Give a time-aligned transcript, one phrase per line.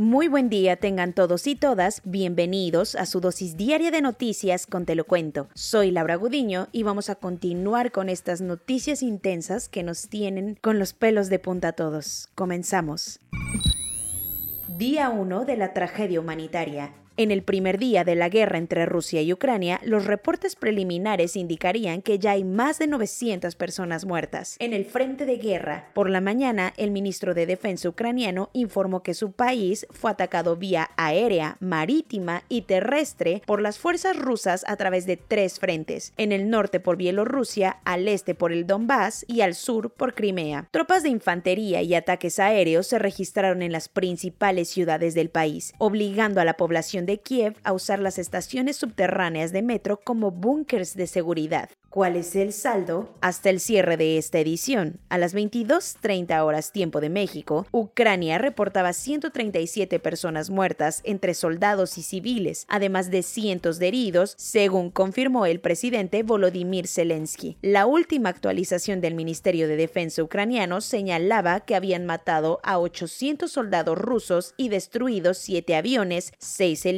[0.00, 4.86] Muy buen día tengan todos y todas, bienvenidos a su dosis diaria de noticias con
[4.86, 5.48] Te lo cuento.
[5.54, 10.78] Soy Laura Gudiño y vamos a continuar con estas noticias intensas que nos tienen con
[10.78, 12.28] los pelos de punta a todos.
[12.36, 13.18] Comenzamos.
[14.68, 16.92] Día 1 de la tragedia humanitaria.
[17.18, 22.00] En el primer día de la guerra entre Rusia y Ucrania, los reportes preliminares indicarían
[22.00, 24.54] que ya hay más de 900 personas muertas.
[24.60, 29.14] En el frente de guerra, por la mañana, el ministro de Defensa ucraniano informó que
[29.14, 35.04] su país fue atacado vía aérea, marítima y terrestre por las fuerzas rusas a través
[35.04, 39.56] de tres frentes, en el norte por Bielorrusia, al este por el Donbass y al
[39.56, 40.68] sur por Crimea.
[40.70, 46.40] Tropas de infantería y ataques aéreos se registraron en las principales ciudades del país, obligando
[46.40, 51.08] a la población de Kiev a usar las estaciones subterráneas de metro como búnkers de
[51.08, 51.70] seguridad.
[51.90, 53.08] ¿Cuál es el saldo?
[53.22, 58.92] Hasta el cierre de esta edición, a las 22.30 horas tiempo de México, Ucrania reportaba
[58.92, 65.60] 137 personas muertas entre soldados y civiles, además de cientos de heridos, según confirmó el
[65.60, 67.56] presidente Volodymyr Zelensky.
[67.62, 73.96] La última actualización del Ministerio de Defensa ucraniano señalaba que habían matado a 800 soldados
[73.96, 76.97] rusos y destruido 7 aviones, 6 helicópteros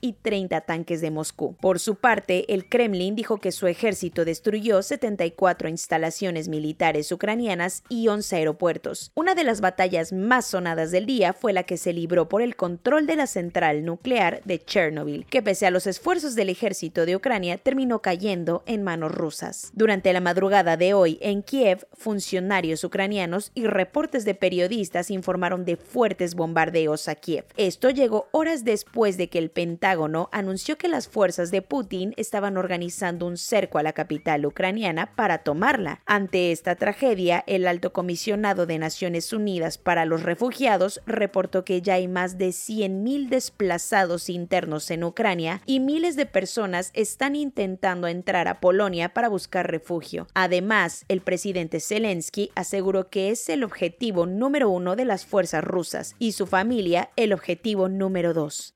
[0.00, 1.56] y 30 tanques de Moscú.
[1.60, 8.08] Por su parte, el Kremlin dijo que su ejército destruyó 74 instalaciones militares ucranianas y
[8.08, 9.10] 11 aeropuertos.
[9.14, 12.54] Una de las batallas más sonadas del día fue la que se libró por el
[12.56, 17.16] control de la central nuclear de Chernobyl, que pese a los esfuerzos del ejército de
[17.16, 19.70] Ucrania terminó cayendo en manos rusas.
[19.74, 25.76] Durante la madrugada de hoy en Kiev, funcionarios ucranianos y reportes de periodistas informaron de
[25.76, 27.46] fuertes bombardeos a Kiev.
[27.56, 32.56] Esto llegó horas después de que el Pentágono anunció que las fuerzas de Putin estaban
[32.56, 36.00] organizando un cerco a la capital ucraniana para tomarla.
[36.06, 41.94] Ante esta tragedia, el alto comisionado de Naciones Unidas para los Refugiados reportó que ya
[41.94, 48.48] hay más de 100.000 desplazados internos en Ucrania y miles de personas están intentando entrar
[48.48, 50.26] a Polonia para buscar refugio.
[50.34, 56.14] Además, el presidente Zelensky aseguró que es el objetivo número uno de las fuerzas rusas
[56.18, 58.74] y su familia el objetivo número dos.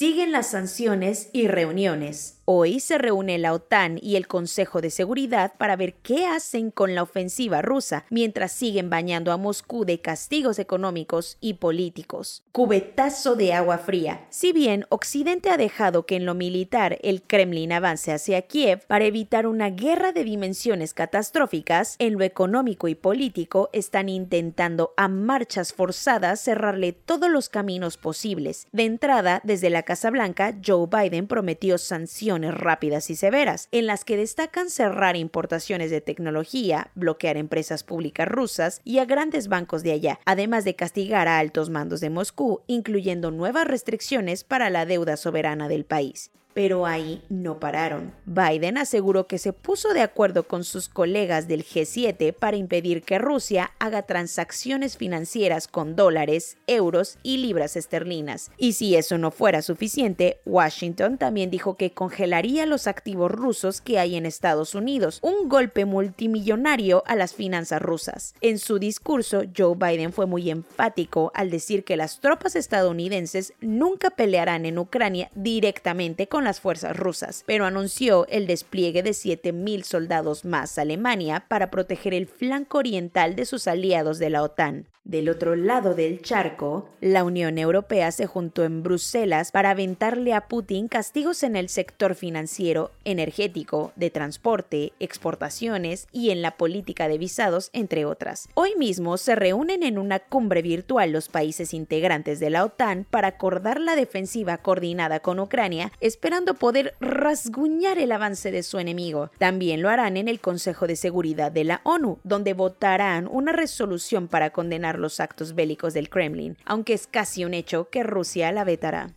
[0.00, 2.39] Siguen las sanciones y reuniones.
[2.52, 6.96] Hoy se reúne la OTAN y el Consejo de Seguridad para ver qué hacen con
[6.96, 12.42] la ofensiva rusa, mientras siguen bañando a Moscú de castigos económicos y políticos.
[12.50, 14.26] Cubetazo de agua fría.
[14.30, 19.04] Si bien Occidente ha dejado que en lo militar el Kremlin avance hacia Kiev para
[19.04, 25.72] evitar una guerra de dimensiones catastróficas, en lo económico y político están intentando a marchas
[25.72, 28.66] forzadas cerrarle todos los caminos posibles.
[28.72, 34.04] De entrada, desde la Casa Blanca, Joe Biden prometió sanciones rápidas y severas, en las
[34.04, 39.92] que destacan cerrar importaciones de tecnología, bloquear empresas públicas rusas y a grandes bancos de
[39.92, 45.16] allá, además de castigar a altos mandos de Moscú, incluyendo nuevas restricciones para la deuda
[45.16, 46.30] soberana del país.
[46.54, 48.12] Pero ahí no pararon.
[48.26, 53.18] Biden aseguró que se puso de acuerdo con sus colegas del G7 para impedir que
[53.18, 58.50] Rusia haga transacciones financieras con dólares, euros y libras esterlinas.
[58.56, 63.98] Y si eso no fuera suficiente, Washington también dijo que congelaría los activos rusos que
[63.98, 68.34] hay en Estados Unidos, un golpe multimillonario a las finanzas rusas.
[68.40, 74.10] En su discurso, Joe Biden fue muy enfático al decir que las tropas estadounidenses nunca
[74.10, 80.44] pelearán en Ucrania directamente con las fuerzas rusas, pero anunció el despliegue de 7.000 soldados
[80.44, 84.86] más a Alemania para proteger el flanco oriental de sus aliados de la OTAN.
[85.04, 90.46] Del otro lado del charco, la Unión Europea se juntó en Bruselas para aventarle a
[90.46, 97.16] Putin castigos en el sector financiero, energético, de transporte, exportaciones y en la política de
[97.16, 98.48] visados, entre otras.
[98.54, 103.28] Hoy mismo se reúnen en una cumbre virtual los países integrantes de la OTAN para
[103.28, 109.30] acordar la defensiva coordinada con Ucrania, esperando poder rasguñar el avance de su enemigo.
[109.38, 114.28] También lo harán en el Consejo de Seguridad de la ONU, donde votarán una resolución
[114.28, 118.64] para condenar los actos bélicos del Kremlin, aunque es casi un hecho que Rusia la
[118.64, 119.14] vetará.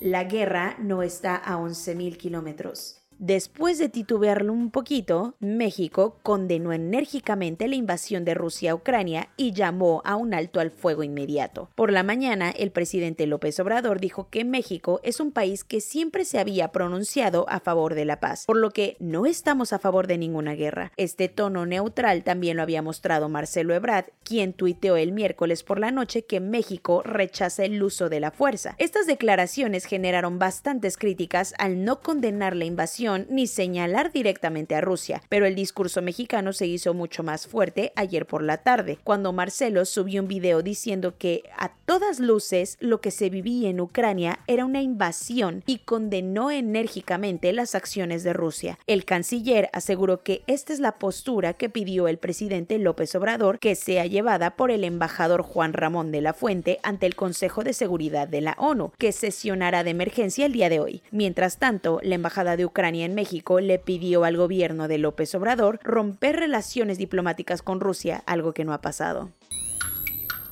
[0.00, 2.99] La guerra no está a 11.000 kilómetros.
[3.22, 9.52] Después de titubearlo un poquito, México condenó enérgicamente la invasión de Rusia a Ucrania y
[9.52, 11.68] llamó a un alto al fuego inmediato.
[11.74, 16.24] Por la mañana, el presidente López Obrador dijo que México es un país que siempre
[16.24, 20.06] se había pronunciado a favor de la paz, por lo que no estamos a favor
[20.06, 20.92] de ninguna guerra.
[20.96, 25.90] Este tono neutral también lo había mostrado Marcelo Ebrard, quien tuiteó el miércoles por la
[25.90, 28.76] noche que México rechaza el uso de la fuerza.
[28.78, 35.22] Estas declaraciones generaron bastantes críticas al no condenar la invasión ni señalar directamente a Rusia,
[35.28, 39.84] pero el discurso mexicano se hizo mucho más fuerte ayer por la tarde, cuando Marcelo
[39.84, 44.64] subió un video diciendo que a todas luces lo que se vivía en Ucrania era
[44.64, 48.78] una invasión y condenó enérgicamente las acciones de Rusia.
[48.86, 53.74] El canciller aseguró que esta es la postura que pidió el presidente López Obrador que
[53.74, 58.28] sea llevada por el embajador Juan Ramón de la Fuente ante el Consejo de Seguridad
[58.28, 61.02] de la ONU, que sesionará de emergencia el día de hoy.
[61.10, 65.78] Mientras tanto, la Embajada de Ucrania en México le pidió al gobierno de López Obrador
[65.82, 69.30] romper relaciones diplomáticas con Rusia, algo que no ha pasado.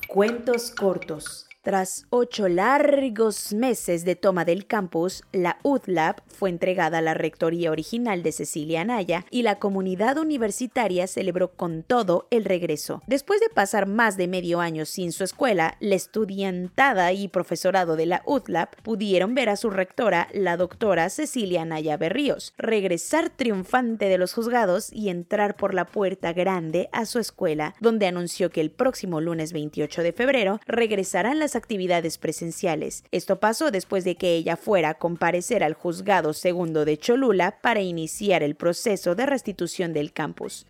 [0.06, 1.47] Cuentos cortos.
[1.68, 7.70] Tras ocho largos meses de toma del campus, la UTLAB fue entregada a la rectoría
[7.70, 13.02] original de Cecilia Anaya y la comunidad universitaria celebró con todo el regreso.
[13.06, 18.06] Después de pasar más de medio año sin su escuela, la estudiantada y profesorado de
[18.06, 24.16] la UTLAB pudieron ver a su rectora, la doctora Cecilia Anaya Berríos, regresar triunfante de
[24.16, 28.70] los juzgados y entrar por la puerta grande a su escuela, donde anunció que el
[28.70, 33.04] próximo lunes 28 de febrero regresarán las actividades presenciales.
[33.12, 37.82] Esto pasó después de que ella fuera a comparecer al juzgado segundo de Cholula para
[37.82, 40.66] iniciar el proceso de restitución del campus.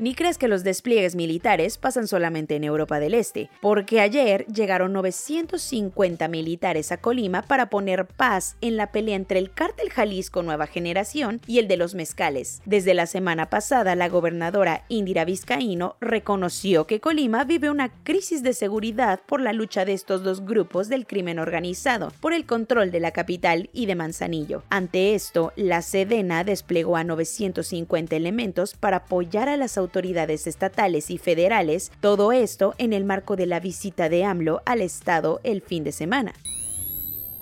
[0.00, 4.94] Ni crees que los despliegues militares pasan solamente en Europa del Este, porque ayer llegaron
[4.94, 10.66] 950 militares a Colima para poner paz en la pelea entre el cártel Jalisco Nueva
[10.66, 12.62] Generación y el de los mezcales.
[12.64, 18.54] Desde la semana pasada, la gobernadora Indira Vizcaíno reconoció que Colima vive una crisis de
[18.54, 23.00] seguridad por la lucha de estos dos grupos del crimen organizado, por el control de
[23.00, 24.62] la capital y de Manzanillo.
[24.70, 31.10] Ante esto, la Sedena desplegó a 950 elementos para apoyar a las autoridades autoridades estatales
[31.10, 35.62] y federales, todo esto en el marco de la visita de AMLO al Estado el
[35.62, 36.32] fin de semana.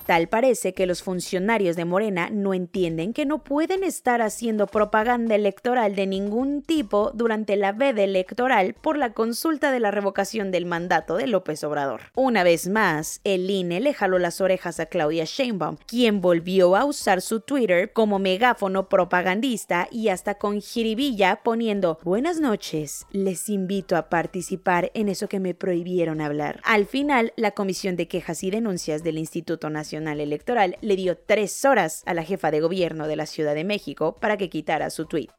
[0.09, 5.35] Tal parece que los funcionarios de Morena no entienden que no pueden estar haciendo propaganda
[5.35, 10.65] electoral de ningún tipo durante la veda electoral por la consulta de la revocación del
[10.65, 12.01] mandato de López Obrador.
[12.15, 16.85] Una vez más, el INE le jaló las orejas a Claudia Sheinbaum, quien volvió a
[16.85, 23.95] usar su Twitter como megáfono propagandista y hasta con jiribilla poniendo Buenas noches, les invito
[23.95, 26.61] a participar en eso que me prohibieron hablar.
[26.63, 31.65] Al final, la Comisión de Quejas y Denuncias del Instituto Nacional Electoral le dio tres
[31.65, 35.05] horas a la jefa de gobierno de la Ciudad de México para que quitara su
[35.05, 35.29] tuit.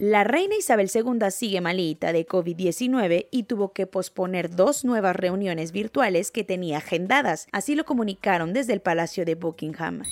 [0.00, 5.72] La reina Isabel II sigue malita de COVID-19 y tuvo que posponer dos nuevas reuniones
[5.72, 10.04] virtuales que tenía agendadas, así lo comunicaron desde el Palacio de Buckingham.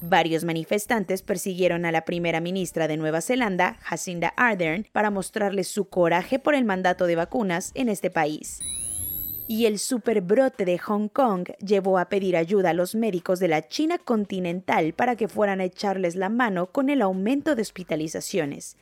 [0.00, 5.88] Varios manifestantes persiguieron a la primera ministra de Nueva Zelanda, Jacinda Ardern, para mostrarle su
[5.88, 8.60] coraje por el mandato de vacunas en este país.
[9.46, 13.66] Y el superbrote de Hong Kong llevó a pedir ayuda a los médicos de la
[13.68, 18.76] China continental para que fueran a echarles la mano con el aumento de hospitalizaciones.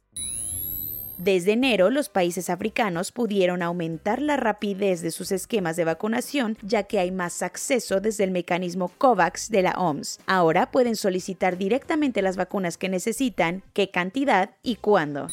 [1.19, 6.83] Desde enero, los países africanos pudieron aumentar la rapidez de sus esquemas de vacunación, ya
[6.83, 10.19] que hay más acceso desde el mecanismo COVAX de la OMS.
[10.27, 15.29] Ahora pueden solicitar directamente las vacunas que necesitan, qué cantidad y cuándo.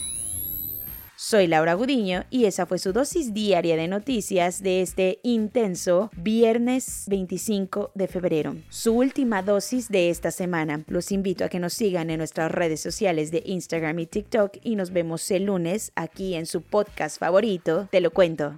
[1.21, 7.03] Soy Laura Gudiño y esa fue su dosis diaria de noticias de este intenso viernes
[7.09, 8.55] 25 de febrero.
[8.69, 10.85] Su última dosis de esta semana.
[10.87, 14.77] Los invito a que nos sigan en nuestras redes sociales de Instagram y TikTok y
[14.77, 18.57] nos vemos el lunes aquí en su podcast favorito, Te lo cuento.